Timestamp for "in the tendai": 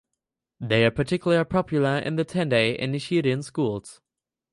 1.99-2.75